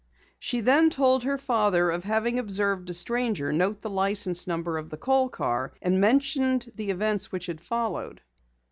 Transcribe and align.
She 0.39 0.61
then 0.61 0.89
told 0.89 1.21
her 1.25 1.37
father 1.37 1.91
of 1.91 2.05
having 2.05 2.39
observed 2.39 2.89
a 2.89 2.93
stranger 2.95 3.53
note 3.53 3.83
the 3.83 3.89
license 3.91 4.47
number 4.47 4.79
of 4.79 4.89
the 4.89 4.97
Kohl 4.97 5.29
car, 5.29 5.73
and 5.79 6.01
mentioned 6.01 6.71
the 6.73 6.89
events 6.89 7.31
which 7.31 7.45
had 7.45 7.61
followed. 7.61 8.19